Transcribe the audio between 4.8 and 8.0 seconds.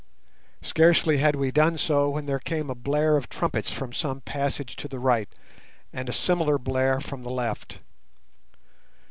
the right, and a similar blare from the left.